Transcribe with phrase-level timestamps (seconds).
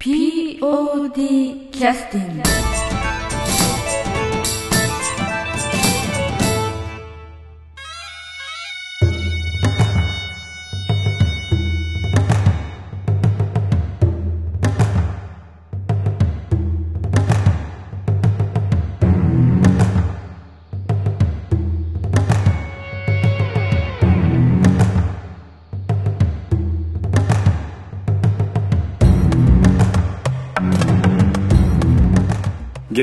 [0.00, 2.79] POD キャスティング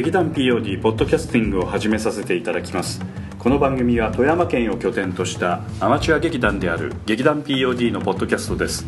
[0.07, 3.01] 劇団 POD ポッドキャスティングを始めさせていただきます。
[3.37, 8.85] この番組は富山県を拠点としたアマチュア劇団である劇団 POD のポッドキャストです。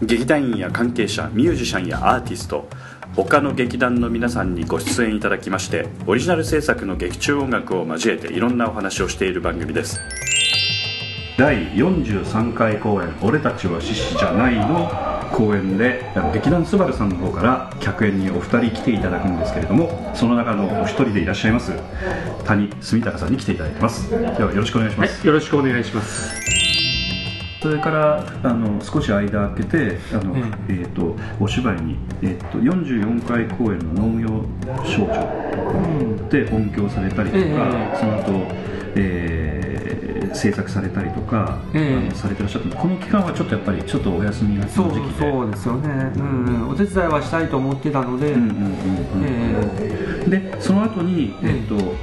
[0.00, 2.70] 劇団員や関係者ミュージシャンやアーティスト
[3.14, 10.00] 他の劇団の皆さんにご出演いただきましてオリジナル制作の劇中音楽を交えていろんなお話をしている番組です。
[11.36, 21.72] 第43回公演「俺たちは獅子じゃない」の公演で劇団スバルさんの方から客演にお二人来ていただくんですけれどもその中のお一人でいらっしゃいます
[22.44, 24.10] 谷住高さんに来ていただいてます。
[24.10, 26.56] ではよろしくお願いします、よろしくお願いします。
[27.60, 30.36] それからあの少し間空けてあの、
[30.68, 34.44] えー、とお芝居に、えー、と44回公演の農業
[34.84, 37.98] 少女で音響されたりとか、ええ。
[37.98, 38.46] その後、
[38.94, 39.75] えー
[40.36, 48.34] 制作されたりとか、ええあのされてらっしゃったこの期間はちょっとやっぱりちょっとお休みがちそうそうですよね、うんうん、お手伝いはしたいと思ってたので、
[50.28, 51.94] でその後に、えーと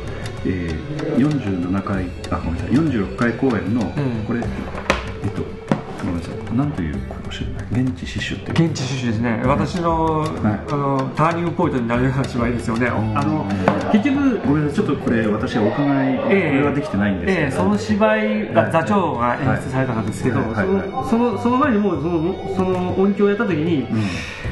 [0.46, 5.63] えー、47回あごめんなさい46回公演の、うんこれえっ、とごめん
[6.56, 7.84] なんというこれ知らない。
[7.84, 10.26] 現地刺繍っていう現地刺繍ですね、私の,、
[10.70, 13.46] あのターニングポイントになるような芝居ですよね、あの
[13.92, 14.76] 結局、ごめんなさい。
[14.76, 20.50] ちょっとこれ私はお伺い、これはできてないんですけど、ええその芝居が座長が演出されたんですけど、はい。
[20.50, 20.68] はい。
[20.68, 21.10] はい。
[21.10, 23.88] そのその前にもうそのその音響をやった時に、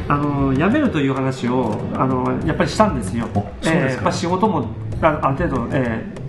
[0.07, 3.27] あの辞めるという話をあのやっぱりしたんですよ。
[3.63, 4.65] ええやっぱ仕事も
[5.01, 6.21] あある程度、ええ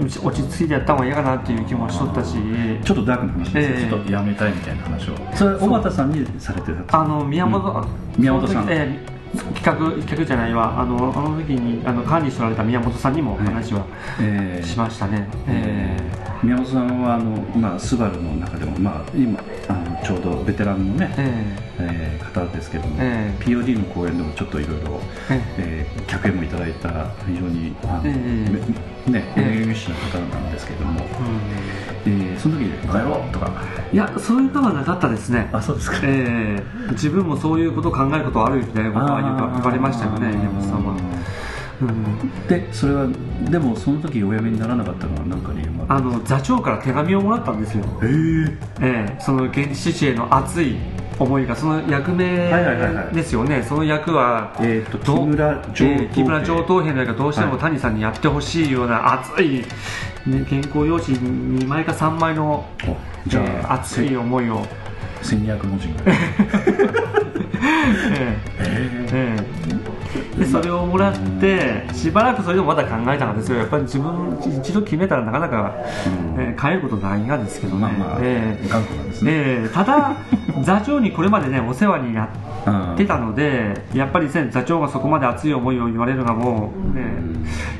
[0.00, 2.34] 落ち着いてやった方がいいかなっていう気もしとったし。
[2.84, 3.90] ちょっとダークな話ですね、ええ。
[3.90, 5.14] ちょっとやめたいみたいな話を。
[5.34, 7.62] それ小畑さんにされてたあの宮本、
[8.16, 8.22] うん。
[8.22, 8.66] 宮本さん。
[8.70, 10.78] えー企画企画じゃないわ。
[10.80, 13.86] あのあの時にあの管理しておられた宮本さんにも話は
[14.20, 14.66] ええ。
[14.66, 15.96] しましたね、え
[16.42, 21.56] 宮本さんはあの、まあ、スバルの中でも、まあ、今あのちょうどベテランのねー、え。
[21.78, 23.42] えー方ですけども、ええ。
[23.42, 25.00] POD の公演でもちょっといろいろ
[25.30, 25.86] ええ。
[25.96, 28.50] ー客演もいただいた非常にあの、ええ。
[28.50, 28.60] め
[29.06, 31.06] ねええエネルギッシュな方なんですけども、ーう
[32.10, 32.22] ん。
[32.32, 33.50] えーその時「バカ野郎!」とか。
[33.92, 35.48] いやそういうのはなかったですね。
[35.52, 35.98] あそうですか。
[36.02, 39.22] えー自分もそういうことを考えることはあるみたいなことは
[39.54, 40.98] 言われましたよね宮本さんは、うん、
[42.48, 43.06] でそれは
[43.50, 49.20] でもその時お辞めにならなかったのは何か理由もあの座長から手紙をもらったんですよ、えええ。
[49.20, 50.76] その現地獅子への熱い
[51.18, 53.14] 思いがその役名はいはいはいはい。
[53.14, 57.60] ですよね、その役は、えーとど木村上等兵えー木村上等兵の役がどうしてもはい。
[57.60, 59.64] 谷さんにやってほしいような熱い、
[60.26, 62.96] ね、原稿用紙2枚か3枚の、お
[63.28, 64.66] じゃあ、えー熱い思いを、
[65.22, 66.20] 1200文字ぐらいえ
[68.18, 68.38] え。
[68.58, 69.01] ええ
[70.42, 75.74] でそれをもらってしばらくそれでもまだ考えたんですよやっぱり自分一度決めたらなかなか、
[76.06, 76.40] うん。
[76.40, 80.16] えー変えることないがですけどね、まあまあ、ええ頑固なんですね、ええただ
[80.62, 82.28] 座長にこれまでねお世話にな
[82.66, 87.32] うんってたのでやっぱり、ね、座長がそこまで熱い思いを言われるのも、ね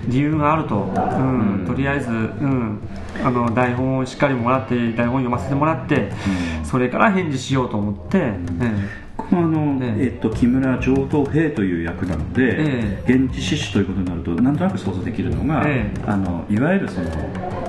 [0.09, 1.67] 理由があると、うんうん。
[1.67, 2.81] とりあえず、うん、
[3.25, 6.11] あの台本をしっかりもらって台本読ませてもらって、
[6.59, 6.65] うん。
[6.65, 9.02] それから返事しようと思って、えここは
[9.38, 10.04] あの、ええ。
[10.04, 16.00] えっと、木村上等兵という役なので、え現地死守ということになるとなんとなく想像できるのが、ええ。
[16.06, 17.10] あのいわゆるその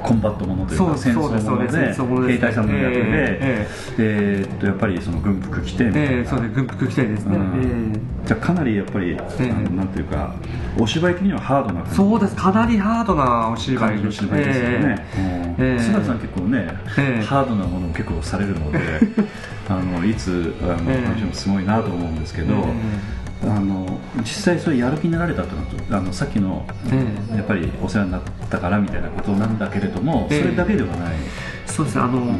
[0.03, 7.37] コンバットものというそうか戦争もので兵隊さんの役で、ええーっとやっぱりその軍服着てみたいな、ええそうです軍服着てですね、
[8.25, 10.33] じゃあかなりやっぱり、えあのなんていうか
[10.79, 12.35] お芝居的にはハードなそうです。
[12.35, 14.17] かなりハードなお芝居です。
[14.19, 15.73] 芝居ですよね、ええ。
[15.73, 16.67] ええ菅田さん結構ね、
[16.97, 17.23] ええ。
[17.23, 18.79] ハードなものを結構されるので
[19.69, 21.05] あのいつあの、ええ。
[21.05, 22.53] 話もすごいなと思うんですけど、
[23.43, 27.37] えあの実際それやる気になられたってのはあのさっきの、ええ。
[27.37, 30.41] やっぱりお世話になったからみたいなことなんだけれども、ええ。
[30.43, 31.15] それだけではない、
[31.65, 32.01] そうですね。
[32.03, 32.37] あの、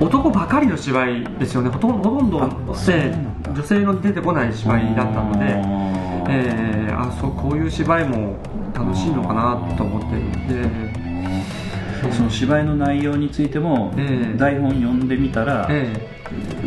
[0.00, 1.68] 男ばかりの芝居ですよね。
[1.68, 5.44] ほとんどほとんどあそうなんでだ女性の出てこない芝居だったので、
[6.30, 8.36] えーあそうこういう芝居も
[8.74, 14.38] 楽しいのかなと思っていて、その芝居の内容についても、ええ。
[14.38, 16.10] 台本読んでみたら、え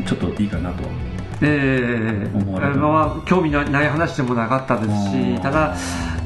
[0.07, 0.83] ちょっといいかなと。
[1.41, 2.29] ええ。
[2.31, 5.75] え思われたまあ、興味ない話でもなかったですうんしただ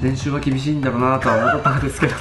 [0.01, 2.19] 練習は厳しいんだろうなとは思ったんですけどね、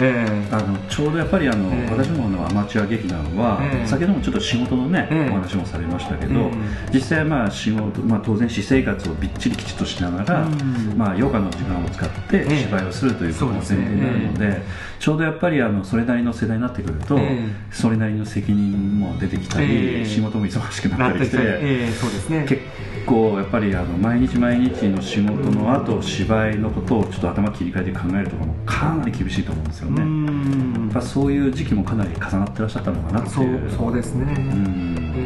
[0.00, 1.90] え あのちょうどやっぱりあの、ええ。
[1.90, 3.86] 私もあのアマチュア劇団は、ええ。
[3.86, 5.30] 先ほどもちょっと仕事のね、ええ。
[5.30, 6.50] お話もされましたけど、え
[6.90, 10.98] え実際まあ仕事、まあ、当然私生活をびっちりきちっとしながら、うん。
[10.98, 12.62] まあ、余暇の時間を使ってええ。
[12.64, 14.62] 芝居をするということが前提になるので、
[15.02, 17.48] ちょうどやっぱりあのそれなりの世代になってくると、ええ。
[17.72, 20.06] それなりの責任も出てきたり、ええ。
[20.06, 21.38] 仕事も忙しくななったりして。
[21.40, 22.46] ええそうですね。
[22.48, 22.62] 結
[23.04, 30.84] 構やっぱりあの毎日毎日の仕事の後、芝居のことをちょっと頭切り替えて考えるとかもかなり厳しいと思うんですようね、ん。
[30.84, 33.44] やっぱそういう時期もかなり重なってらっしゃったのかなってそう。
[33.44, 35.14] いうそうですね、うん。
[35.16, 35.21] え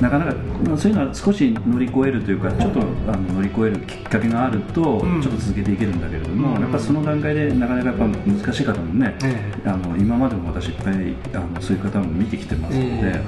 [0.00, 0.34] なかなか
[0.66, 5.22] まあそういうのは少し乗り越えるというかちょっとあの乗り越えるきっかけがあると、うん。
[5.22, 6.62] ちょっと続けていけるんだけれども、うん。
[6.62, 9.68] やっぱその段階でなかなかやっぱ難しい方もね、ええ。
[9.68, 13.22] あの今までも私いっぱいあのそういう方も見てきてますので、え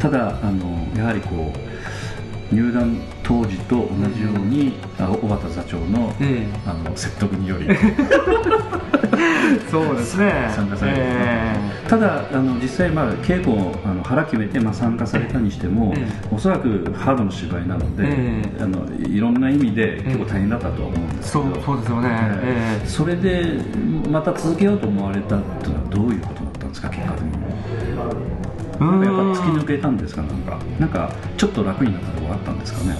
[0.00, 1.69] ただあのやはりこう
[2.52, 7.66] 入団当時と同じように、あ小畑座長のえあの説得により。
[7.68, 7.76] え
[9.70, 10.48] そうですね。
[10.54, 11.54] 参加されて、え
[11.88, 18.62] ただあの実際、まあ、稽古をあの腹決めて、まあ、参加されたにしても、えおそらくハードの芝居なので、ええ。
[18.62, 22.08] あのいろんな意味で結構大変だったとは思うんですけそど、うそうですよね、
[22.42, 22.86] ええ。
[22.86, 23.44] それで
[24.10, 27.28] また続けようと思われたっていうのはどういうことだったんですか結果的に
[28.80, 30.58] なんかやっぱ突き抜けたんですかなんか。
[30.78, 32.96] なんかちょっと楽になったとこあったんですかね。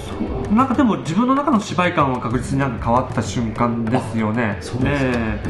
[0.55, 4.57] なんかでも自分の中の芝居感は確実になんか変わった瞬間ですよね。
[4.61, 5.41] そうですか、え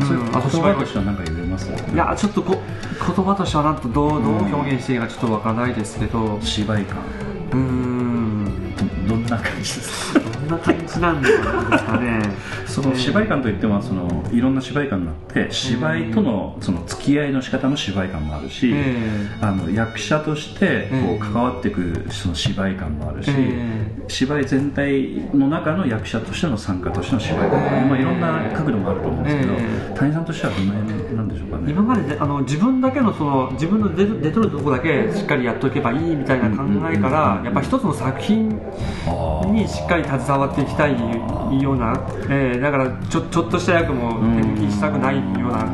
[0.00, 0.04] え。
[0.04, 1.70] それうん言葉としては何か言えます？
[1.70, 2.58] いやちょっとこ
[3.14, 6.98] 言葉としてはなんとどうどう表現していいかちょっとわからないですけど、芝居感。
[7.52, 8.05] うーん
[9.26, 10.20] んな感じですか？
[10.20, 12.20] どんな感じなんですかね？
[12.66, 18.96] その芝居感といってもそのいろんな芝居感があって芝居とのその付き合いの仕方の芝居感もあるし、え
[19.40, 31.72] あの役者としてこええう関わっていくその芝居感もあるし、え芝居全体の中の役者としての参加としての芝居感、ええまあ、いろんな角度もあると思うんですけど、え谷さんとしてはどの辺なんでしょうかね？
[31.72, 38.60] 今までであの自分だけのその自分の出る出とるとこだけしっかりやっておけばいいみたいな考えかうんらやっぱ一つの作品
[39.46, 40.92] にしっかり携わっていきたい
[41.62, 41.92] ような、
[42.28, 45.66] えーだからちょちょっとした役も手抜きしたくないような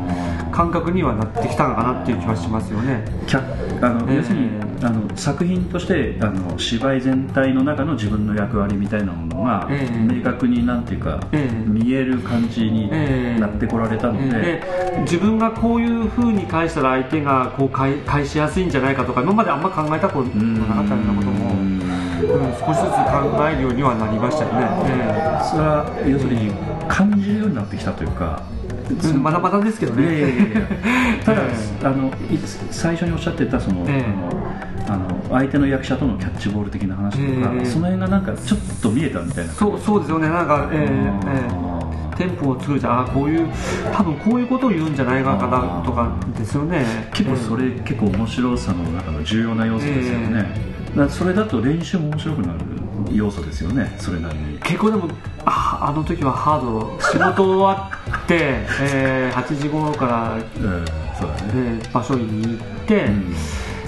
[0.51, 3.03] 感覚にはなってきたのかなっていう気はしますよね。
[3.27, 3.43] 客
[3.83, 14.63] あの、ええ要するにあの作品としてあの芝居全体の中の自分の役割みたいなものが、ええ明確になんていうか、ええ見える感じにええなってこられたので、で
[15.01, 21.52] 自分がこういうふうに返したら相手がこう返返しやすいんじゃないかとか今まであんま考えたことなかったようなことも、
[22.23, 24.67] うん、少しずつ考えるようにはなりましたよね。
[24.85, 26.51] えそれは要するに
[26.87, 28.43] 感じるようになってきたというか、
[28.89, 30.21] えうんまだまだですけどね。
[30.21, 30.61] やいや
[31.23, 32.37] ただ、えあのい
[32.71, 34.53] 最初におっしゃってたその、ええ。
[34.87, 37.65] あの相手の役者とのキャッチボール的な話とか、ええ。
[37.65, 39.53] その辺がなんかちょっと見えたみたいな。
[39.53, 42.17] そうそうですよね、なんか、ええええ。
[42.17, 43.47] テンポを作るじゃん、あこういう、
[43.91, 46.85] 多分こういうことを言うんじゃないかなとかですよね。
[47.13, 52.59] 結構それ、結構面白さの中の重要な要素ですよね、だそれだと練習も面白くなる
[53.11, 54.59] 要素ですよねそれなりに。
[54.59, 55.09] 結構でも
[55.45, 56.97] ああの時はハード。
[57.01, 58.37] 仕事終わって、
[58.81, 60.85] えー8時頃から、うん
[61.19, 63.35] そうだね、えー場所に行って、うん。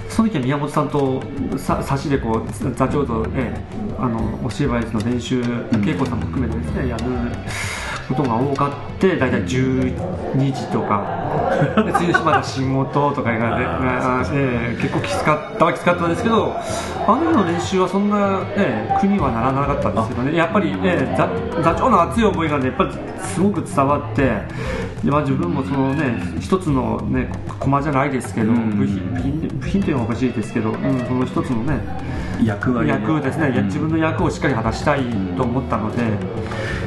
[0.10, 1.22] その時は宮本さんと
[1.58, 7.04] さ差しでこう座長と、えーあのお芝居の練習、稽古さんも含めてですねやる
[8.08, 11.26] ことが多かって大体12時とか。
[11.86, 16.56] で次の日まだ仕事とか言われて、あーえー結構きつかったはきつかったんですけど
[17.08, 24.42] あの日の練習はそんな、えー苦にはならなかったんですけどねやっぱり、えー座座長の熱い思いがねやっぱりすごく伝わって
[25.04, 27.30] でまあ、自分もそのね一つのね
[27.60, 28.78] 駒じゃないですけど、うん。
[28.78, 31.80] 部品部品部品というのはおかしいですけど、うん、その一つのね
[32.44, 33.66] 役割役ですね、うん。
[33.66, 35.04] 自分の役をしっかり果たしたい
[35.36, 36.04] と思ったので、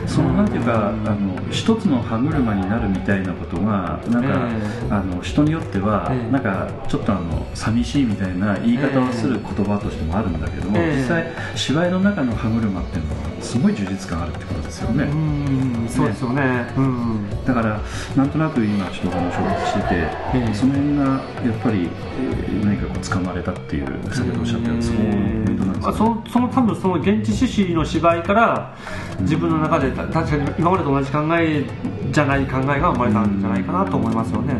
[0.07, 4.91] そのなんていうか、あの一つの歯車になるみたいなことがなんか、え。
[4.91, 6.33] あの人によっては、ええ。
[6.33, 10.97] なんかちょっとあの寂しいみたいな言い方をする言葉としてもあるんだけども、ええ。
[10.97, 17.45] 実際芝居の中の歯車っていうのはすごい充実感あるってことですよね、うんそうですよね、うん。
[17.45, 17.81] だから
[18.17, 19.95] なんとなく今ちょっとお話をしてて、
[20.35, 20.55] ええ。
[20.55, 21.89] その辺がやっぱり、
[22.21, 28.77] えー何かこう掴まれたっていう先ほどおっしゃったような、そのポイントなんですそのその多分その現地趣旨の芝居から
[29.21, 31.65] 自分の中でた確かに今までと同じ考え
[32.11, 34.55] じゃない考えが生まれたんじゃないかなと思いますよね。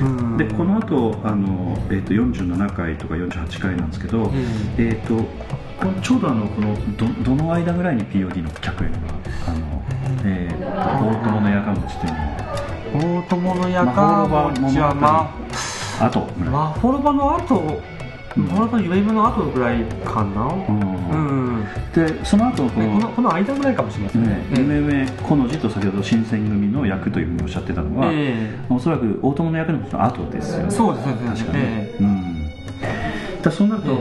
[0.00, 0.36] うん。
[0.36, 4.30] でこの後あの、えー、と47回とか48回なんですけど、
[4.78, 5.04] ええ。
[5.04, 5.24] ー、と
[6.02, 8.98] ちょうどあのこのどどの間ぐらいに POD の客演が
[9.46, 9.82] あの、
[10.24, 14.26] えー、大友のやかもちというのを大友のやか
[14.60, 15.34] もちはま
[16.00, 17.60] あと、あまあフォルバの後
[18.34, 20.46] フォルバの夢夢の後ぐらいかな。
[20.46, 21.42] うんうん
[21.94, 32.32] でその後このこのこの間ぐらいかもしれませんね、うん、めめこの字と先ほど新選組の役というふうにおっしゃってたのは、えおそらく大友の役の後ですよねそうですそうです確かに、えうん
[33.42, 33.98] だそうなると、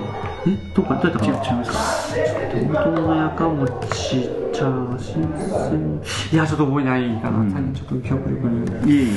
[0.48, 4.22] えどこどうやったか違いますかのやかもち
[4.52, 6.02] じゃあ新鮮
[6.34, 7.74] いやちょっと覚えないかな、うん。
[7.74, 8.92] ちょっと記憶力に。
[8.92, 9.12] いえいえ。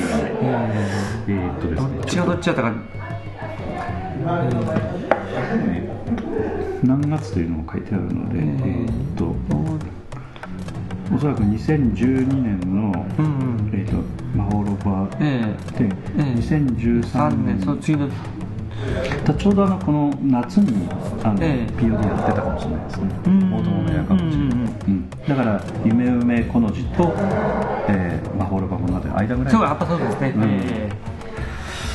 [1.27, 1.89] ええーっとですね。
[1.97, 2.73] どっちがどっちやったか、
[5.51, 6.87] えー。
[6.87, 9.35] 何月というのも書いてあるので、えーっと
[11.13, 13.27] おそらく2012年の、うんう
[13.71, 13.71] ん。
[13.73, 13.97] えーっと
[14.37, 15.41] マホロバえ
[15.77, 16.21] で、ええ。
[16.39, 17.59] 2013 3年。
[17.65, 18.13] の次のだ
[19.37, 20.87] ちょうどあのこの夏に
[21.23, 21.81] あの、ええ。
[21.81, 23.09] POD やってたかもしれないですね。
[23.25, 23.53] うん。
[23.53, 25.09] 大友のやかもしれない、うんうんうん。
[25.27, 27.13] だから「夢梅この字」と
[27.89, 29.53] 「えー、魔法の物語」の間ぐらい。
[29.53, 30.43] そうやっぱそうですね、うん。
[30.43, 30.89] ええ。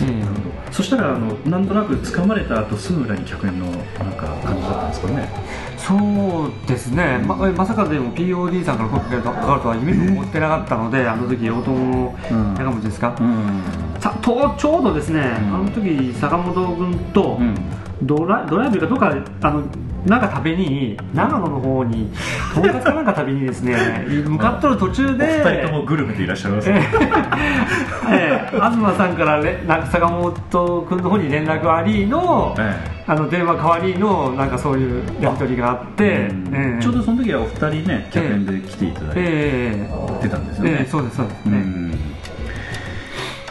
[0.03, 0.25] え
[0.71, 3.77] そしたらあのなんとなく掴まれた後すぐ裏に客演のなん
[4.13, 5.29] か感じだったんですかね。
[5.37, 12.55] えそうですね、ままさかでも POD さんから声かかるとは夢にも思ってなかったので、あの時大友のうん。
[12.55, 13.63] やかもちですか、うん
[14.01, 15.25] さとちょうどですね、ん。
[15.55, 17.55] あの時坂本君とうん。
[18.03, 19.63] ドラ,、ドライブかどっかあの
[20.07, 22.11] なんか食べに長野の方に
[22.55, 23.77] とんかつかなんか食べにですね
[24.27, 26.89] 向かっとる途中でお二人ともグルメでいらっしゃいますえね。
[28.11, 32.75] ええ東さんかられなんか坂本君の方に連絡ありの,、え
[33.07, 36.55] あの電話代わりのなんかそういうやり取りがあって、うん。
[36.55, 36.83] ええ。
[36.83, 39.89] ちょうどその時はお二人ね客演で来ていただいてえ
[40.25, 40.29] え。
[40.29, 41.53] たんですよね、ええそうですそうです、ええ。
[41.53, 42.10] うん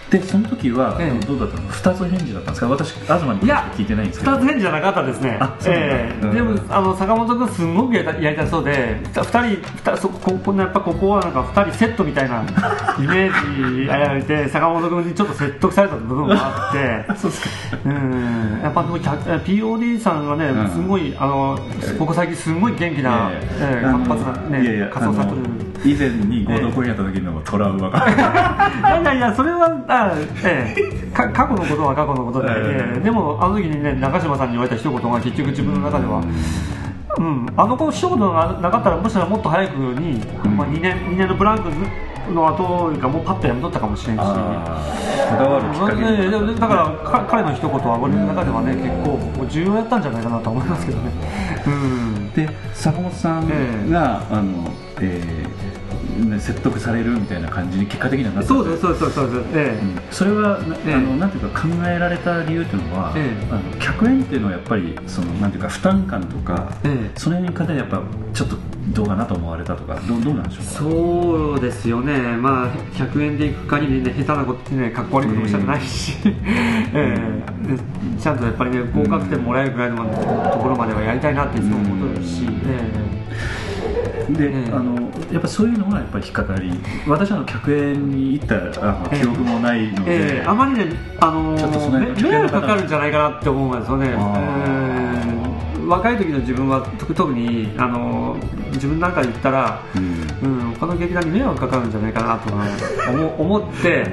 [0.09, 1.25] でその時はええ。
[1.25, 1.67] どうだったの？
[1.69, 2.67] 二つ返事だったんですか？
[2.69, 4.31] 私東にいや聞いてないんですけど。
[4.31, 5.39] 二つ返事じゃなかったですね。
[5.67, 6.25] ええ。
[6.25, 6.31] うん。
[6.33, 12.41] でもあの坂本君すんごくやりたそうで二人ふたそここやっぱここはなんか二人セットみたいな
[12.97, 17.05] イメージやられて坂本君にちょっと説得された部分があって。
[17.15, 17.77] そうですか。
[17.85, 18.59] うん。
[18.63, 20.69] やっぱでも客 POD さんがね、うん。
[20.69, 21.59] すごいあの
[21.99, 25.41] ここ最近すごい元気な、ええ活発なねいやいや活動されてる
[25.85, 27.99] 以前に合同公演やった時のトラウマが。
[29.01, 30.11] いやいやそれはあ、
[30.43, 36.21] ええ、か過去のことは過去のことで、ええええでもあの時にね中島さんに言われた一言が結局自分の中では、
[37.17, 41.69] うん、あの子一言がなかったらもしかしたらもっと早くに、うんまあ、2, 年2年のブランク
[42.33, 44.19] の後がもうパッとやめとったかもしれんし。
[44.19, 44.25] こ
[45.35, 51.11] だわるきっかけだからか彼の一言は俺の中ではね結構重要やったんじゃないかなと思いますけどね。
[51.67, 54.71] うんで坂本さんが、あの
[55.01, 55.45] え
[56.39, 58.47] 説得されるみたいな感じに結果的にはなった。
[58.47, 59.45] そうですそうそうです。
[59.53, 59.99] えうん。
[60.11, 60.93] それはな,、ええ。
[60.93, 63.47] あのなんていうか考えられた理由というのは、ええ。
[63.51, 67.19] あの客演っていうのはやっぱりそのなんていうか負担感とか、ええ。
[67.19, 68.01] その辺に方やっぱ
[68.33, 68.55] ちょっと
[68.93, 70.71] どうかなと思われたとかどうどうなんでしょうか？
[70.71, 76.33] そうですよね、まあ、100円で行く限りね、下手なことね、かっこ悪いこともしたくないし、 え
[76.93, 77.75] え。
[77.75, 77.79] で
[78.19, 82.45] ちゃんとやっぱりね、合格点もらえるぐらいのところまではやりたいなっていつも思ってるし、
[84.33, 86.71] で、ええあのやっぱそういうのがやっぱり引っかかり
[87.07, 90.45] 私は客演に行ったあの記憶もないので、ええ。
[90.45, 94.15] あまりね、あのちょっとそのめ辺迷惑かかるんじゃないかなって思うんですよね。
[94.17, 95.87] あええ。
[95.87, 98.37] 若い時の自分は特特にあの
[98.73, 100.63] 自分なんかで言ったら、うん。
[100.68, 100.68] うん、
[100.99, 102.65] 劇団に迷惑かかるんじゃないかなとか
[103.11, 104.05] 思思って、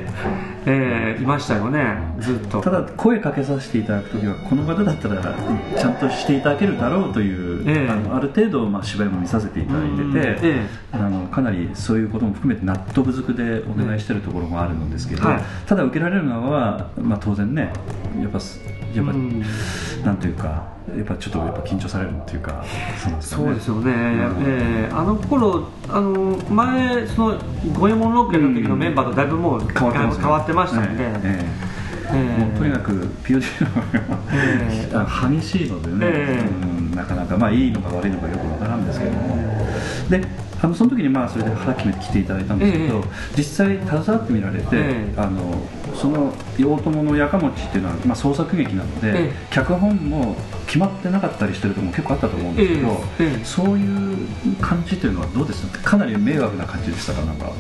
[0.66, 2.60] えーいましたよね、ずっと。
[2.60, 7.88] ただ声かけさせていただくときはこの方だったらちゃんとしていただけるだろうという、ええ。
[7.88, 15.42] あのある程度、まあ、芝居も見させていただいてて、うんえあのかなりそういうことも含めて納得づくでお願いしてるところもあるんですけど、はい。
[15.66, 17.72] ただ受けられるのは、まあ、当然ね
[18.20, 18.60] やっぱす
[18.96, 19.42] やっぱ、うん。
[20.04, 22.64] なんというかやっぱちょっとやっぱ緊張されるっていうか
[22.96, 23.46] そうですかね。
[23.46, 27.38] そうですよね、えーあの頃あの前その
[27.74, 31.20] 五右衛門ロッケの時のメンバーとだいぶもう変わってます変わってましたんで、ええ。
[31.24, 31.44] え
[32.08, 32.12] え。
[32.12, 32.92] ーえもうとにかく
[33.24, 33.42] POD
[34.32, 34.88] え。
[34.90, 36.48] えのが激しいのでね、ええ。
[36.48, 39.36] うんなかなかまあいいのか悪いのかよくわからんですけども、
[40.08, 40.22] で
[40.62, 43.02] あのその時にまあそれで腹決めて来ていただいたんですけど、ええ。
[43.36, 45.14] 実際携わってみられて、ええ。
[45.16, 45.60] あの
[45.96, 49.46] その大友のやかもちっていうのは、まあ、創作劇なので、ええ。
[49.50, 50.36] 脚本も
[50.66, 53.24] 決まってなかったりしてるとも結構あったと思うんですけど、ええ。
[53.36, 53.44] ええ。
[53.44, 54.16] そういう
[54.60, 55.90] 感じというのはどうですか？
[55.90, 57.22] かなり迷惑な感じでしたか？
[57.22, 57.50] なんか。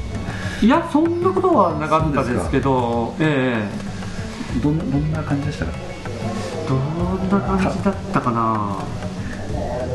[0.62, 3.68] いやそんなことはなかったですけどえ
[4.62, 5.72] どんなどんな感じでしたか？
[5.74, 8.78] えどんな感じだったかな？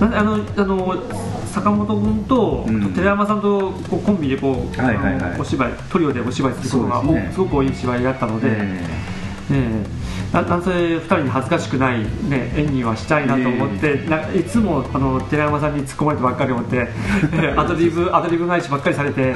[0.01, 1.03] あのあの
[1.51, 2.93] 坂本君と、うん。
[2.93, 5.39] 寺山さんとこうコンビでこう、はいはいはい。
[5.39, 7.27] お芝居トリオでお芝居することがね。
[7.29, 9.12] おすごく多い芝居だったので、ええ。
[9.51, 10.01] え
[10.34, 16.88] ななんせ2人に恥ずかしくない、ね、演技はしたいなと思って、ないつもあの寺山さんに突っ込まれてばっかり思って、
[17.36, 19.36] ええアドリブアドリブ返しばっかりされて、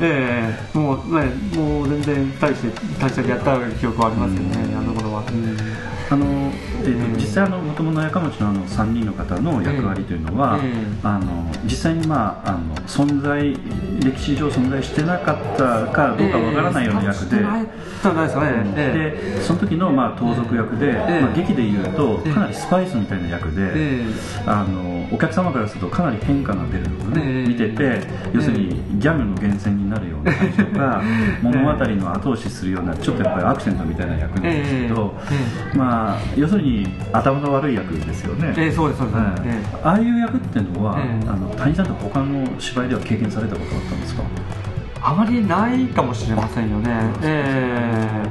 [0.00, 5.22] ええもうね、もう全然2人して大したやった記憶はありますよね、あの頃は。
[6.10, 6.47] あのえーと
[7.16, 13.54] 実際あの元々やかもちのあの3人の方の役割というのは、ええあの実際に、まあ、あの存在
[14.00, 17.36] 歴史上存在してなかったかどうかわからないような役で。
[17.38, 24.04] ですかね、えでその時のまあ盗賊役で、えまあ、劇でいうとええかなりスパイスみたいな役で、え
[24.46, 27.48] あのお客様からするとかなり変化が出るのをね、ええ。
[27.48, 28.00] 見てて
[28.32, 31.02] 要するにギャグの源泉になるような感じとか、
[31.42, 35.14] 物語の後押しするようなちょっとやっぱりアクセントみたいな役なんですけど、
[35.74, 35.76] え。
[35.76, 39.18] まあ要するに頭の悪い役ですよね、ええそうですそうです、
[39.82, 41.28] ああいう役っていうのは、ええ。
[41.28, 44.22] あの谷さんと他の芝居では経験されたことあったんですか？
[44.22, 44.58] え
[45.00, 46.90] あまりないかもしれませんよね。
[47.22, 48.22] え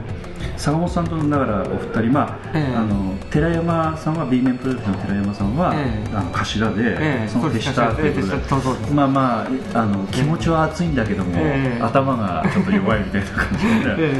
[0.57, 2.75] 坂本さんとだからお二人、まあええ。
[2.75, 6.15] あの寺山さんは B 面プロデュースの寺山さんは、ええ。
[6.15, 7.27] あの頭で、ええ。
[7.27, 8.87] その手下ということで。
[8.87, 11.81] でまあまああの気持ちは熱いんだけども、ええ。
[11.81, 14.13] 頭がちょっと弱いみたいな感じで、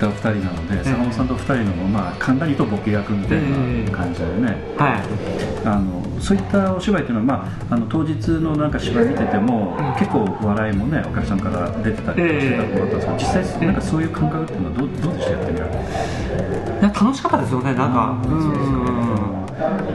[0.00, 5.68] たお二人なので、え坂本さんとお二人の、まあ、簡単に言うとボケ役みたいな感じでね、はい。
[5.68, 9.94] あのそういったお芝居っていうのは、まあ、あの当日のなんか芝居見てても、うん。
[10.00, 18.18] 結構笑いもねお客さんから出てたりしてたと思ったんですけど、実際なんかそういう感覚っていうのはどうどうでしたやってみられていや楽しかったですよねなんか。
[18.24, 19.40] そうですか。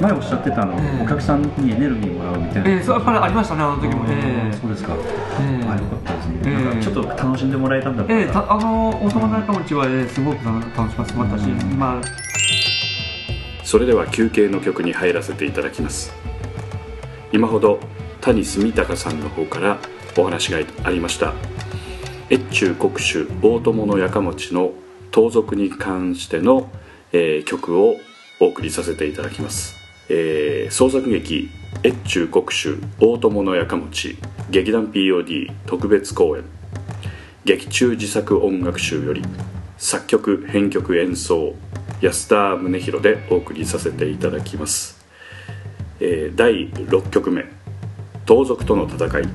[0.02, 1.04] 前おっしゃってたあの、ええ。
[1.04, 4.98] お客さんにエネルギーもらうみたいな、ええそうやっぱりありましたねあの時もあーええそうですか、え
[5.64, 5.68] え。
[5.68, 6.14] あよかった
[6.52, 11.80] なんかちょっと楽しんでもらえたんだったら、ええたあの大友仲持ちは、ええすごく楽しませてもらったし、うん。
[11.80, 12.02] まあ。
[13.64, 16.14] それでは休憩の曲に入らせていただきます。
[17.32, 17.80] 今ほど
[18.22, 19.80] 谷住隆さんの方から
[20.18, 21.34] お話がありました。
[22.30, 24.72] 越中国主大友のやかもちの
[25.12, 26.70] 盗賊に関しての、
[27.12, 27.96] えー曲を
[28.40, 29.78] お送りさせていただきます、
[30.10, 31.50] えー創作劇
[31.84, 34.18] 「越中国州大友のやかもち」
[34.50, 36.44] 劇団 POD 特別公演。
[37.46, 39.22] 劇中自作音楽集より
[39.78, 41.54] 作曲編曲演奏
[42.02, 45.06] 安田宗弘でお送りさせていただきます、
[46.00, 47.46] えー第6曲目
[48.26, 49.30] 「盗賊との戦い」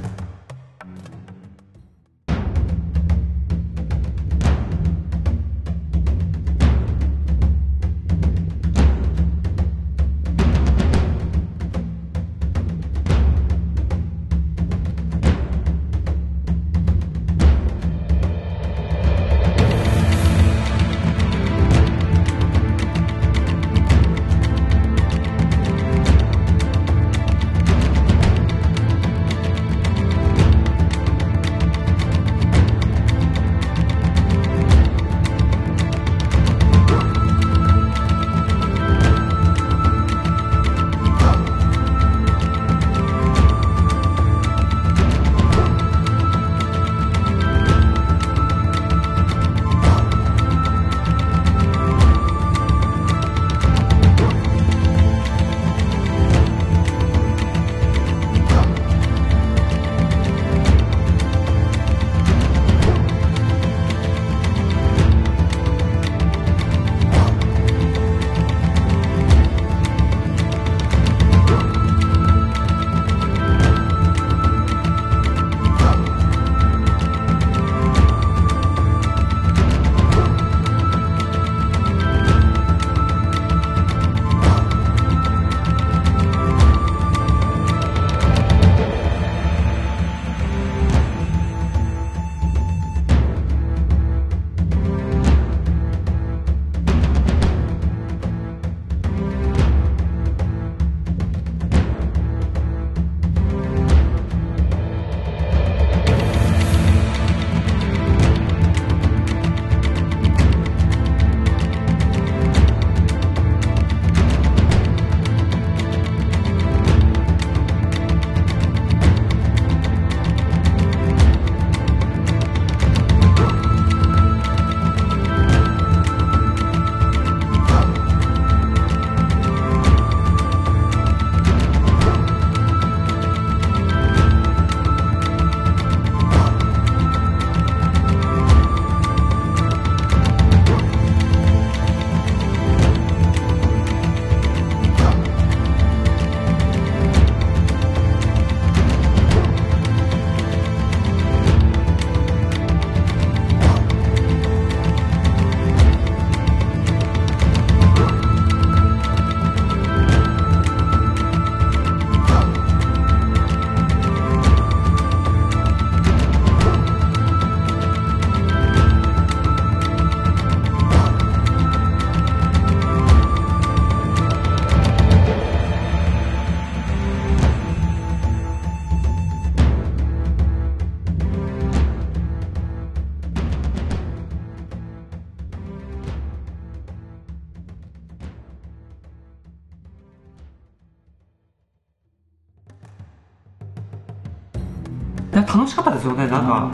[196.50, 196.70] か。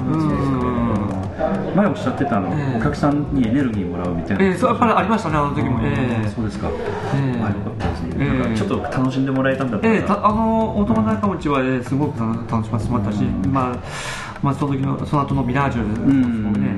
[1.77, 2.79] 前おっしゃってたの、ええ。
[2.79, 5.81] お客さんにエネルギーもらうみたいな、ええそうやっぱりありましたねあの時も。
[5.83, 6.29] ええ。
[6.29, 7.43] そうですか、ええ。
[7.43, 8.03] あよかったです。
[8.03, 9.87] ね、ええなんかちょっと楽しんでもらえたんだった。
[9.87, 13.53] ら、ええたあの大人の中持ちは、えーすごく楽楽しませてもらったし、うん。
[13.53, 13.77] まあ
[14.43, 16.69] まあ、その時のその後のミラージュもね、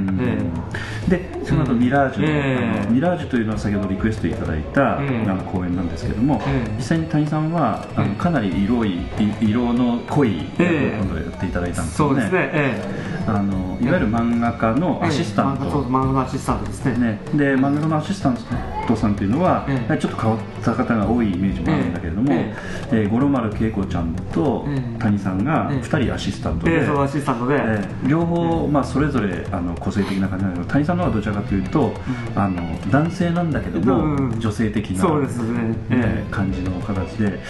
[1.08, 1.11] え。
[1.11, 2.80] でその後ミラージュの、ええ。
[2.80, 6.74] あのミラージュというのは先ほどリクエストいただいた、ええあの公演なんですけども、ええ。
[6.76, 9.02] 実際に谷さんはあのええかなり色いい
[9.40, 15.68] 色の濃い役をええ今度やっていただいたんえですよね,、そうですね、えあのいわゆる漫画家のえアシスタンええ。
[15.68, 16.98] 漫画のアシスタントですね。
[16.98, 18.38] ね、で漫画家のアシスタン
[18.87, 19.98] トさんというのは、ええ。
[19.98, 22.54] ちょっと変わった方が多いイメージもあるんだけれども、え
[22.90, 22.94] え。
[23.06, 24.98] ー五郎丸恵子ちゃんとええ。
[24.98, 25.80] 谷さんがええ。
[25.80, 31.92] 2人アシスタントで、ええそうアシスタントで、えー両方、まあ、それぞれあの個性的な感じなんだけど谷さんのはどちらかというと、
[32.37, 32.42] うん。
[32.42, 34.40] あの男性なんだけども、うん。
[34.40, 37.40] 女性的な、そうですね、ねえ感じの形で、え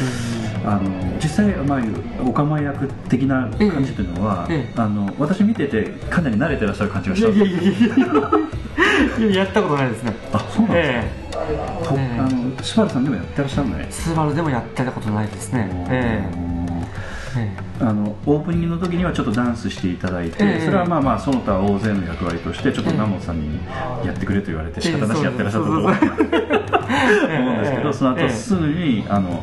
[0.64, 0.90] あの
[1.22, 1.80] 実際、まあ、
[2.24, 4.80] おかま役的な感じというのは、ええ。
[4.80, 7.28] あの私見ててかなり慣れてらっしゃる感じがした。
[7.28, 7.70] いやいやいや
[9.30, 9.44] いや。
[9.44, 10.14] ったことないですね。
[10.32, 12.18] あそうなんですか、えとええ。
[12.18, 13.86] あのスバルさんでもやってらっしゃるのね。
[13.88, 15.68] えスバルでもやったことないですね。
[15.90, 16.24] え。
[17.36, 20.64] ええあのオープニングの時にはちょっとダンスしていただいて、ええ。
[20.64, 23.58] それはまあまあその他大勢の役割としてちょっと南本さんに
[24.04, 25.92] やってくれと言われて仕方なしやってらっしゃったと思うん
[27.58, 28.30] ですけど、その後ええ。
[28.30, 29.42] すぐにあの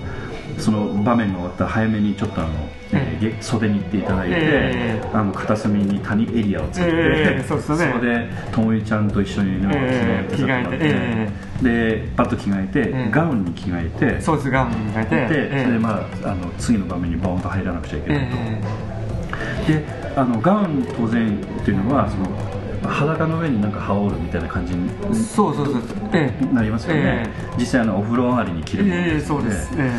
[0.66, 2.50] その場面が終わったら早めにちょっとあの、
[2.92, 7.94] えーげ袖に行っていただいて、ええあの片隅に谷エリアを作って、ええそうでね。
[7.94, 10.78] こでともいちゃんと一緒にね、ええそのやって。
[10.82, 11.30] え
[11.62, 15.16] でパッと着替えて、ええガウンに着替えて、そうですガウンに変えて。
[15.16, 18.38] で、ええそれでまああの次の場面にボーンと入らなくちゃいけないと。
[19.70, 21.28] えであのガウン当然
[21.62, 22.26] っていうのはその
[22.88, 25.76] 裸の上になんか羽織るみたいな感じにえそうそうそう。
[26.14, 26.46] ええ。
[26.54, 29.20] なりますよね、実際あのお風呂上がりに着るものええで。
[29.20, 29.72] すのでそうです。
[29.78, 29.92] え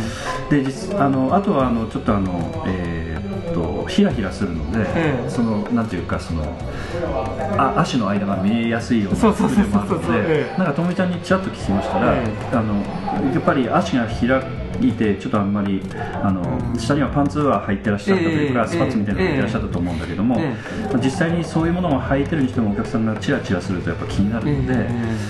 [0.50, 5.30] で実あのあとはあのちょっとあのえーっとひらひらするので、ええ。
[5.30, 6.44] そのなんていうかその
[7.56, 12.74] あ足の間が見えやすいような服でもあるのでえなんかともみちゃんにちらっと聞きましたら、えあの
[13.32, 15.82] やっぱり足が開いてちょっとあんまり
[16.22, 16.78] あの、うん。
[16.78, 18.68] 下にはパンツは履いてらっしゃったというか、ええ。
[18.68, 20.54] スパッツみたいなの履いてらっしゃったと思うんだけども、え
[21.02, 24.88] 実際にそういうものを履いてるにしてもお客さんがチラチラするとやっぱ気になるので、え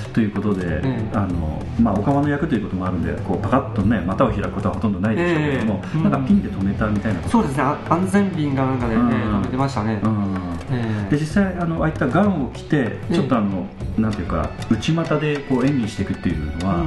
[0.08, 0.12] え。
[0.12, 1.10] ということで、ええ。
[1.12, 6.02] あのまあ、お釜の役ということもあるんでこうパカッとね股を開くことはほとんどないでしょうけども、ええ。
[6.02, 7.30] なんかピンで止めたみたいなこと。
[7.30, 7.62] そうですね。
[7.62, 9.08] あ安全ピンがなんかで、ねうん。
[9.08, 10.34] 止めてましたね、うん。
[10.70, 11.10] ええ。
[11.10, 13.66] で実際あのああいったガウンを着てちょっとあの、
[13.98, 16.84] なんていうか内股でこう演技していくっていうのは、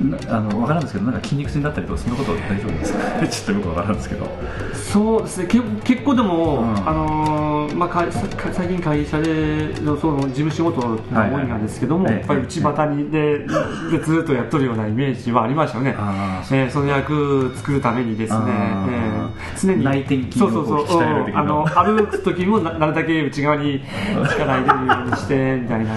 [0.00, 2.98] なあの分からんですけどなんか筋肉痛になったりとかそんなこと大丈夫ですか？
[3.28, 4.26] ちょっとよく分からんですけど。
[4.74, 5.46] そうですね。
[5.46, 6.88] け結構でも、うん。
[6.88, 8.06] あのーまあ、
[8.52, 10.96] 最近会社でのその事務仕事が
[11.28, 12.20] 多いなんですけども、はいはい。
[12.20, 15.94] やっぱり内股にででずっとやっとるようなイメージはありましたよね。
[15.98, 19.30] あえーその役作るためにですね、えー
[19.60, 20.86] 常に内転筋をそうそうそう。
[20.86, 23.82] こう鍛えるあの歩く時もななるだけ内側に
[24.30, 25.94] 力入れるようにしてみたいな、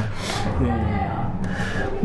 [0.63, 1.12] え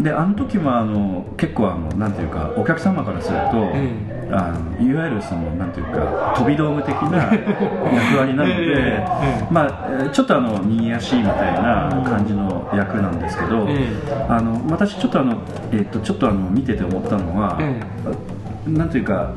[0.02, 13.88] であの時はあの結構あのなんていうかお客様からすると、えあのいわゆるそのなんていうか飛び道具的な 役割なので、ええまあえーちょっとあの逃げ足みたいな感じの役なんですけど、え
[14.28, 15.36] あの私ちょっとあの
[15.72, 17.80] えっ、とちょっとあの見てて思ったのは、え
[18.66, 19.30] なんていうか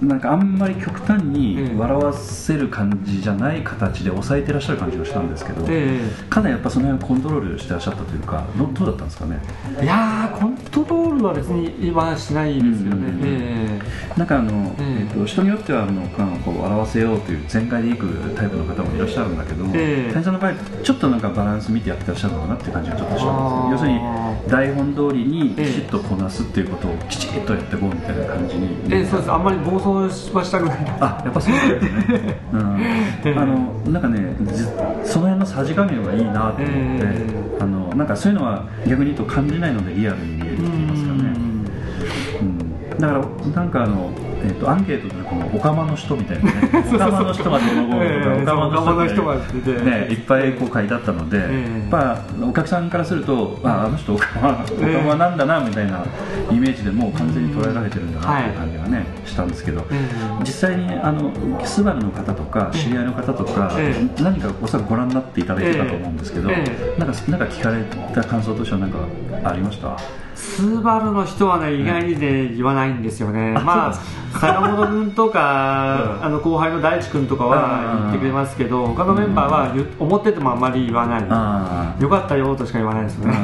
[0.00, 9.40] なんかあんまり極端にええ笑わせる感じじゃない形で抑えてらっしゃる感じがしたんですけど、えかなりやっぱその辺をコントロールしてらっしゃったというかどどうだったんですかね？
[9.80, 13.80] えいやーコントロールは別に今しないですよね、え
[14.16, 15.06] なんかあの、ええ。
[15.08, 16.02] えっと人によってはあの
[16.38, 18.06] こう笑わせようという全開でいく
[18.36, 20.12] タイプの方もいらっしゃるんだけど、ええ。
[20.12, 23.68] 谷さんの場合ちょっとなんかバランス見てやってらっしゃるのかなっていう感じがちょっとしたんですよ。
[23.72, 25.66] 要するにあ台本通りにええ。
[25.66, 29.04] きちっとこなすっていうことをきちっとやっていこうみたいな感じに、ええ。
[29.04, 29.32] そうです。
[29.32, 30.78] あんまり暴走はしたくない。
[31.00, 34.64] あやっぱそうなんですね、うん、え えあのなんかねじ
[35.04, 37.26] その辺のさじ加減はいいなと思って、え
[37.60, 41.32] あのなんかそういうのは逆に言うと感じないのでリアルに見えるって言いますかね、
[42.40, 44.10] うん、だからなんかあの、
[44.44, 49.84] えっとアンケートでこのオカマの人みたいなね オカマの人がどの頃とか、ええオカマの人の人がが出て。
[49.84, 51.88] ねいっぱいこう書いてあったので、ええ。
[51.90, 56.04] まあお客さんからするとああの人オカマオカマなんだなみたいな
[56.50, 60.08] イメージでもう完全に捉えられてるんだなっていう感じがね、したんですけど、え
[60.40, 61.30] 実際にあの
[61.64, 67.82] スバルの方とか知り合いの方とか、え何かおそらくご覧になっていただいてたと思うんですけど、えなんかなんか聞かれ
[68.14, 68.98] た感想としては何か
[69.44, 69.96] ありました？
[70.34, 73.94] スバルの人はね意外にね言わないんですよね、あまあ
[74.38, 76.24] 坂本君とか、うん。
[76.26, 83.34] あの後輩の大地君とかは言ってくれますけど他のメンバーは思っててもあんまり言わない、あよかったよとしか言わないですよね、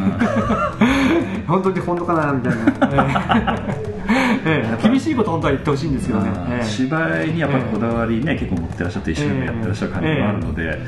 [1.48, 3.58] 本当に本当かなみたいな、
[4.46, 6.30] ええ厳しいこと本当は言ってほしいんですけどね、
[6.64, 10.78] 芝居にやっぱりこだわりね、結構持ってらっしゃって一生懸命やってらっしゃる感じもあるので、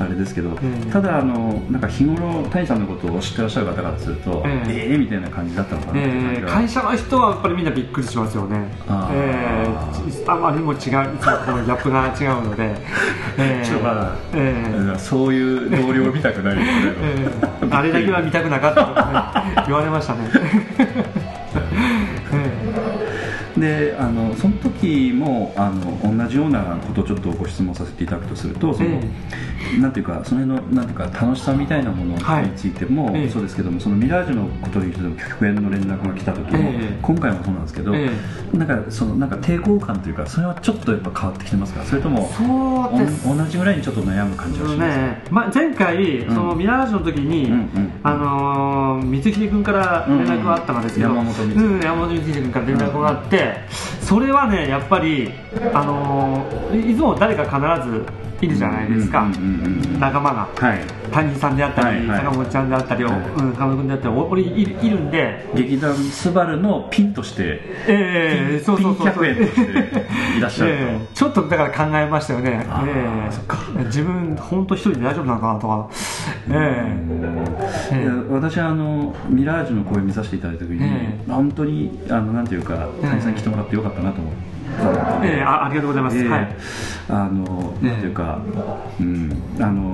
[0.00, 4.90] あれですけど、えただあのなんか日頃谷さんのことを知ってらっしゃる方からするとええ。
[4.90, 10.24] ええみたいな感じだったのかな会社の人はやっぱりみんなびっくりしますよね、あーええ。
[10.26, 12.74] あまりにも違ういつもとこのギャップが違うので、
[13.38, 13.66] ええ。
[13.66, 14.76] ちょっとまだ、ええ。
[14.76, 17.28] うんそういう同僚を見たくないですねえ
[17.62, 21.23] えあれだけは見たくなかったと、ね、言われましたね。
[23.56, 24.73] であのその時
[25.12, 29.00] もあの同じようなことをちょっとご質問させていただくとするとその、
[29.80, 36.98] なんていうかその辺のなんていうか楽しさみたいなものにはいついても、ええそうですけどもそのミラージュのことについても局演の連絡が来た時も、ええ。
[37.02, 38.10] 今回もそうなんですけど、え
[38.52, 41.84] なんかそのなんか抵抗感というかそれはちょっとやっぱ変わってきてますか？
[41.84, 44.96] それともそう同じぐらいにちょっと悩む感じがします？
[44.96, 45.22] か、ね。
[45.30, 46.34] まあ、前回、うん。
[46.34, 53.54] そのミラージュの時に、うんうんあのー光秀君から連絡があったんですけど、うんうん山本光秀うん山本光秀君から連絡があって、
[54.00, 55.30] それはねやっぱり、
[55.72, 58.04] あのーいいつも誰か必ず
[58.44, 59.26] いるじゃないですか、
[59.98, 60.48] 仲間が。
[60.56, 60.80] はい。
[61.12, 62.18] 谷さんであったり、はいはい。
[62.18, 63.14] 坂本ちゃんであったり、はい。
[63.14, 69.60] うん、亀野君であったり、お俺いるいるんで、劇団スバルのピンとしてええそうそうそうピン客演として
[70.38, 73.32] いらっしゃると、 ええちょっとだから考えましたよね、ええ。
[73.32, 73.58] そっか。
[73.86, 75.88] 自分、本当一人で大丈夫なのかなとか、
[76.50, 76.98] え
[77.92, 78.02] え。
[78.02, 84.53] いや私はあのミラージュの公演見させていただいた時に、え本当にあのなんていうかえ谷さんに来てもらってよかったなと思ったので、
[85.22, 86.56] ええあありがとうございます、ええはい、
[87.08, 88.40] あのなんていうか、
[89.00, 89.92] うんあの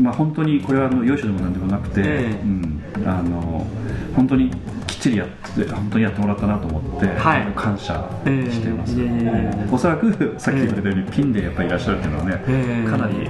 [0.00, 2.40] まあ本当にこれはあのよしでもなんでもなくて、ええ。
[2.42, 3.66] うんあの
[4.14, 4.50] 本当に
[4.86, 7.52] きっちりやって本当にやってもらったなと思って、はい。
[7.56, 9.10] 感謝ええしてます、いえいえ。
[9.10, 9.68] いえ。
[9.72, 12.88] おそらくさっき言われたように、ピンでやっぱりいらっしゃるっていうのはね、ええ。
[12.88, 13.28] かなり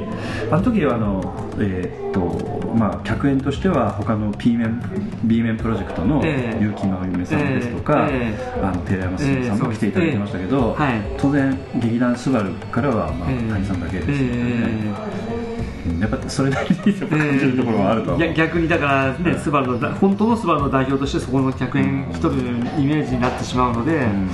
[0.51, 4.81] あの時はあのえーっとまあ客演としては他の P 面
[5.25, 6.65] B 面プロジェクトのええ。
[6.65, 8.61] 結城真由美さんですとか、ええ。
[8.63, 11.03] あの寺山進さんも来ていただきましたけど、ええはい。
[11.19, 13.49] 当然劇団スバルからは、まあええ。
[13.51, 22.37] 谷さんだけですよね、えうんやっぱそれなりに感じるところはあるとは思う、え逆にだからね、スバルのだ本当のスバルの代表としてそこの客演一人の
[22.81, 24.31] イメージになってしまうので、ん。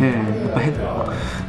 [0.00, 0.72] ええやっぱへ、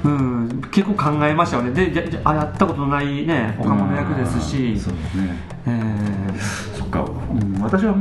[0.06, 1.72] うん、結構考えましたよね。
[1.72, 5.38] であやったことのないねおかの役ですし、そうですね。
[5.66, 6.09] えそっか、うん、
[7.62, 7.96] 私は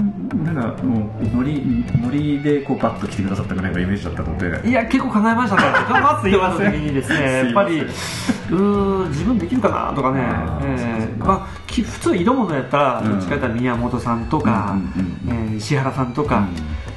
[0.45, 4.61] なんかもうノリノリでこうバッと来てくださったぐらいのイメージだったので。
[4.65, 5.63] えいや結構考えましたね
[6.01, 6.21] ま
[6.59, 7.45] ず時にですね。
[7.45, 10.21] やっぱりすうーん自分できるかなとかね。
[10.23, 11.27] あ、ーえそうか。
[11.27, 13.11] えまあ、き普通挑むのやったらうん。
[13.13, 16.45] どっちかというと宮本さんとか、うんうんうんえー石原さんとか、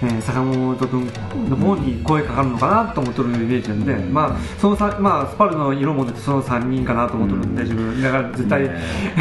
[0.04, 1.12] えー坂本君
[1.50, 4.14] の方に声かかるのかなと思ってるイメージなんで、うん。
[4.14, 7.70] まあそのさまあスパルの色も出てその3人かなと思ってるんで、うん。
[7.70, 8.02] 自分。
[8.02, 8.70] だから絶対、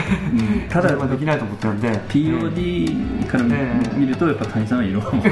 [0.71, 2.01] ただできないと思ってるんで。
[2.09, 3.45] POD から
[3.95, 5.23] 見,、るとやっぱ谷さんは色も。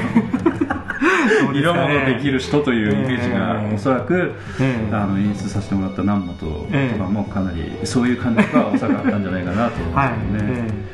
[1.53, 10.89] 色物できる人というイメージが、ええおそらく、ええあの演出させてもらった南本とええかもかなりそういう感じがおそらくあったんじゃないかなと思うんはい、ですよね。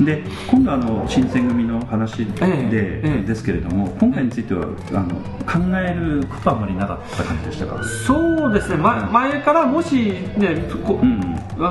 [0.00, 3.26] えで今度あの新選組の話で、ええええ。
[3.26, 5.14] ですけれども今回についてはあの
[5.46, 7.76] 考えることはあまりなかった感じでしたか？
[7.76, 11.20] ーそうですね、ま、前からもしねこうん。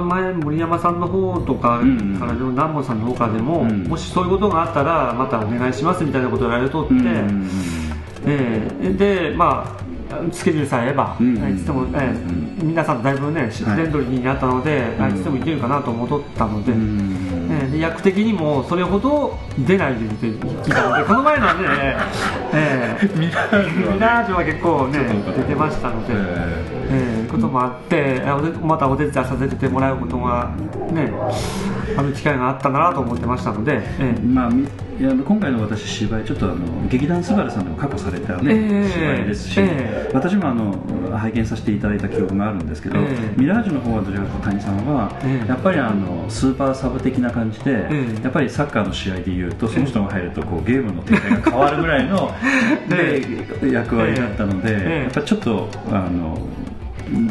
[0.07, 3.83] 前森山さんの方とかうんからでも南本さんの方からでも、うん。
[3.85, 7.49] もしそういうことがあったらまたお願いしますみたいなことを言われとって、うんうん
[8.25, 8.89] ええ。
[8.93, 9.79] でまあ
[10.31, 11.35] スケジュールさえ合えば、うん。
[11.35, 15.09] いつでも、ええ皆さんとだいぶねフレンドリーになったので、うん。
[15.09, 17.47] いつでもいけるかなと思ったので,、うん。
[17.51, 21.59] ええで役的にもそれほど出ないで聞いたのでこの前のはね、
[22.53, 24.99] えージュはミラージュは結構ね
[25.37, 26.13] 出てましたので。
[26.13, 26.15] え
[26.91, 27.15] え。
[27.15, 28.21] ーこともあって
[28.61, 30.53] またお手伝いさせてもらうことが
[30.91, 31.11] ね
[31.97, 34.21] ある機会があったなと思ってましたので、ええ。
[34.21, 34.67] まあみ
[34.99, 38.89] いや今回の私芝居ちょっとあの劇団スバルさんでも過去されたね、ええ。
[38.89, 39.65] 芝居ですし、え
[40.09, 40.11] え。
[40.13, 43.33] 私もあの拝見させていただいた記憶があるんですけど、ええ。
[43.37, 45.47] ミラージュの方はどちらかと谷さんは、ええ。
[45.47, 47.87] やっぱりあのスーパーサブ的な感じで、え
[48.19, 48.23] え。
[48.23, 52.35] やっぱりサッカーの試合でいうとその人が入るとこうゲームの展開が変わるぐらいの、
[52.91, 53.21] え
[53.61, 55.03] で役割だったので、ええ。
[55.03, 56.37] やっぱりちょっとあの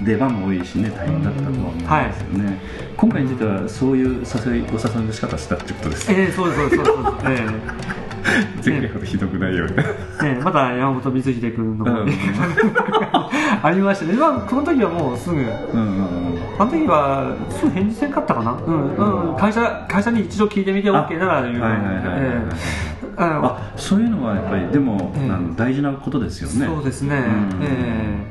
[0.05, 2.59] 出番も多いしね大変だったとは思うんですよね、
[2.97, 8.09] 今回についてはそういう誘いお誘いの仕方したってことです、えええそうですそうですそうです、え
[8.65, 9.85] 前回ほどひどくないように、え
[10.25, 12.19] ええまた山本光秀君の方に、うん
[13.63, 15.37] ありましたね、まあ、その時はもうすぐ。
[15.37, 16.39] うんうんうん。
[16.59, 22.19] あの時はすぐ返事せんかったかな、うんうん、会社会社に一度聞いてみて OK なら言うはいはいはいはいはい。
[22.21, 22.89] ええ
[23.21, 26.67] あそういうのはやっぱりでも、ええあの大事なことですよね。
[26.67, 27.63] そうですね、うん。
[27.63, 27.67] え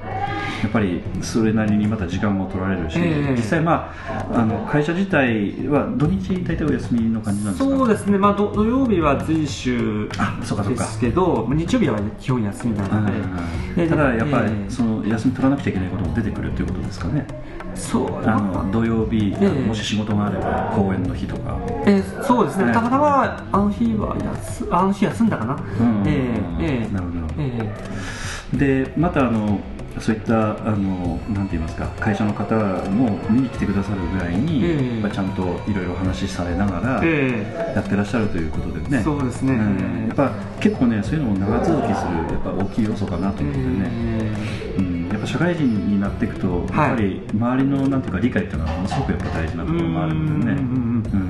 [0.04, 0.17] え
[0.64, 3.36] やっぱりそれなりにまた時間も取られるし、ええ。
[3.36, 7.76] 実際、まあ、あの会社自体は土日大体お休みの感じなんですか？
[7.78, 14.70] そうですね、まあ、土土曜日は随週ですけど、まあ日曜日は基本休みなので、でただやっぱり、ええ。
[14.70, 17.28] その休み取らなくちゃいけないことも出てくるということですかね？
[17.76, 18.28] そう。
[18.28, 19.50] あの土曜日、ええ。
[19.50, 21.60] もし仕事があれば公演の日とか。
[21.86, 22.74] えーそうですね、ね。
[22.74, 26.12] たまたまあの日は休あの日休んだかな、うんえ
[26.60, 26.94] えええ。
[26.94, 27.72] なるほどえ。
[28.54, 29.60] でまたあの
[30.00, 32.56] そういったあのなんて言いますか会社の方
[32.90, 37.74] も見に来てくださるぐらいに、ええやっぱちゃんといろいろ話されながらええ。
[37.76, 39.54] やってらっしゃるということでね、そうですね。
[39.56, 40.08] ん。
[40.08, 46.68] やっぱ結構ねそういうのも長続きするやっぱ大きい要素かなと思ってね、えうん、やっぱ社会人になっていくと、はい。
[46.68, 50.52] やっぱり周りのなんていうか理解っていうのはものすごくやっぱ大事なところもあるんでね。
[50.54, 50.58] うん。
[50.58, 50.66] うん。
[50.66, 51.28] うん。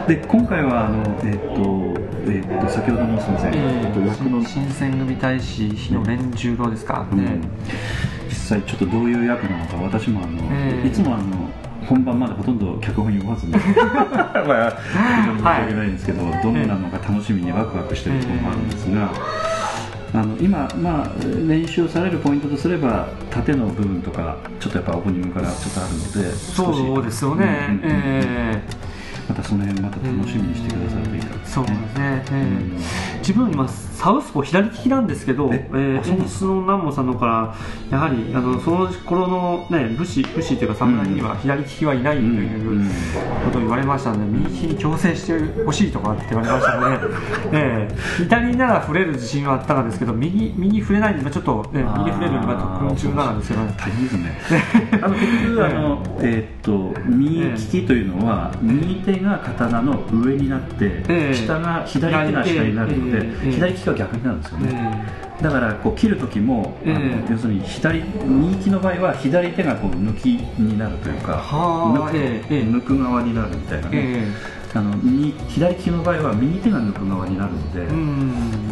[0.00, 0.06] うん。
[0.06, 2.01] で今回はあの、えっと
[2.36, 7.18] えっと先ほどのすみません、えっと役の新選組大使日野連十郎ですか、うん。
[7.18, 7.40] ね。
[8.28, 10.88] 実際ちょっとどういう役なのか私もあの、ええ。
[10.88, 11.50] いつもあの
[11.86, 13.52] 本番までほとんど脚本読まずに。
[13.52, 14.78] まあ
[15.20, 19.10] 非常に申し訳ないんですけど、どんなのか楽しみにワクワクしてるところもあるんですが、
[20.14, 21.10] あの今、まあ、
[21.48, 27.98] 練習されるポイントとすれば縦の部分とかちょっとやっぱオープニングからちょっとあるのでそうですよね、うんうんうん。
[27.98, 28.91] ええ
[29.32, 32.34] またその辺また楽しみにしてくださるといいかそうですね、ええ。
[32.34, 32.76] うん。
[33.20, 33.66] 自分今
[34.02, 37.54] サウスポー左利きなんですけど、ええーの南本さんのから
[37.90, 42.90] やはりあのその頃のね武士武士というか侍には左利きはいないとうんいう
[43.44, 47.08] ことを言われましたので、右利きに強制してほしいとかって言われましたので、
[47.56, 53.74] ええ左なら触れる自信はあったんですけど右右触れないんでまあちょっと、ね、右触れるのが特訓中なんですけどね。
[53.78, 54.38] 大変ですね。
[55.00, 61.34] あの結局あの、えーっと右利きというのは右手が刀の上になって、ええ。
[61.34, 63.46] 下が左手が下になるので、ええ。
[63.46, 65.06] ええ左利きは逆になるんですよね、
[65.40, 70.26] えだからこう切る時も、あのええ要するに左右利きの場合は左手がこう抜き
[70.58, 74.32] になるというかはあ抜く,、側になるみたいなね、え
[74.74, 77.86] あの右左利きの場合は右手が抜く側になるので、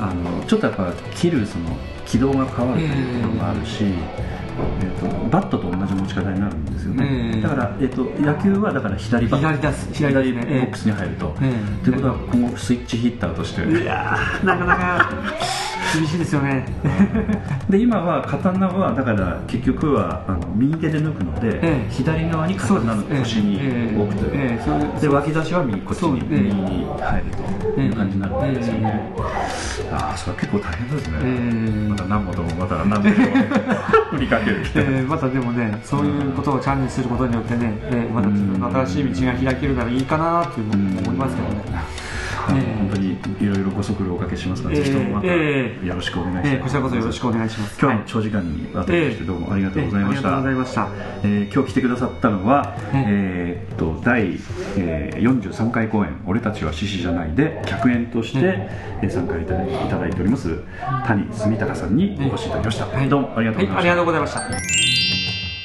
[0.01, 3.85] あのちょっとやっぱ切るその軌道が変わるというところもあるし、
[4.81, 11.85] えー、とバットと同じ持ち方になるんですよね、ええだから、えー、と野球はだから左バット左出す左左ねボックスに入ると、ええ。
[11.85, 15.11] ということは今後スイッチヒッターとして、いやーなかなか
[15.95, 16.65] 厳しいですよね。
[17.69, 21.91] で今は刀はだから結局はあの右手で抜くので、ええ。
[21.91, 24.61] 左側に刀の腰に置くという、え
[24.97, 25.01] え。
[25.01, 27.25] で脇差しは右こっちに右に入る
[27.75, 29.13] という感じになるんですよね、
[29.93, 31.89] ああそれは結構大変ですね、ええ。
[31.89, 33.11] また何本もまた何本も
[34.13, 41.65] 振りかけえーまたでもねそういうことをチャレンジすることによってね、えーまた自分の新しい道が開けるならいいかなというのも思いますけどね、
[42.51, 47.79] あのええ本当にいろいろご足労おかけしますので、ええぜひともまたええよろしくお願いします、えーこちらこそよろしくお願いします。
[47.81, 50.89] 今日も長時間にわたりましてどうもありがとうございました、えーありがとうございました。
[51.23, 53.67] えー今日来てくださったのは、ええ。
[53.71, 54.39] ーっと第、
[54.79, 60.59] えー43回公演「俺たちは獅子じゃない」で客演として、えー参加いただいいただいております
[61.07, 63.09] 谷住隆さんにお越しいただきました、はい。
[63.09, 64.35] どうもありがとうございました、はい、ありがとうございまし
[64.75, 64.80] た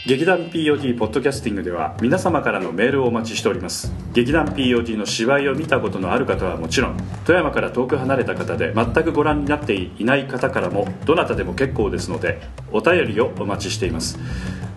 [0.05, 3.91] 劇団 POD ポッドキャスティングでは皆様からのメールをお待ちしております。
[4.13, 12.39] 劇団 POD の芝居を見たことのある方はもちろん富山から遠く離れた方で全くご覧になっていない方からもどなたでも結構ですので
[12.71, 14.19] お便りをお待ちしています。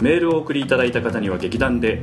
[0.01, 2.01] メールをお送りいただいた方には劇団で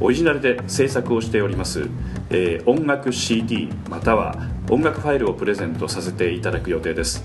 [0.00, 1.88] オリジナルで制作をしております、
[2.30, 4.34] えー音楽 CD または
[4.68, 7.24] 音楽ファイルをプレゼントさせていただく予定です。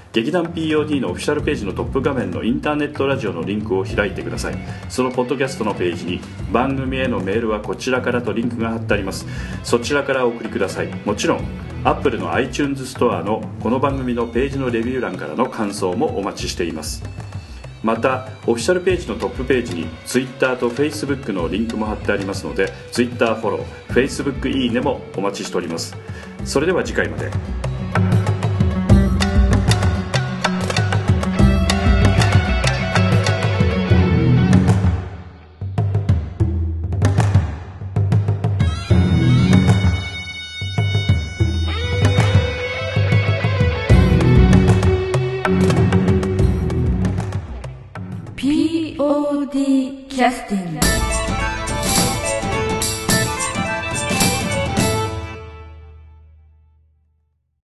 [0.13, 4.57] 劇団 POD のオフィシャルページのトップ画面のインターネットラジオのリンクを開いてください。
[4.89, 6.19] そのポッドキャストのページに
[6.51, 9.25] 番組へのメールはこちらからとリンクが貼ってあります。
[9.63, 10.87] そちらからお送りください。
[11.05, 11.41] もちろん
[11.85, 17.03] Apple の iTunes ストアのこの番組のページのレビュー欄からの感想もお待ちしています。
[17.81, 25.95] またオフィシャルページのトップページに Twitter と Facebook のリンクも貼ってありますので Twitter フォロー Facebook いいねもお待ちしております。
[26.43, 27.31] それでは次回まで。